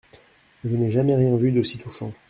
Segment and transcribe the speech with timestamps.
[0.63, 2.11] Je n'ai jamais rien vu d'aussi touchant.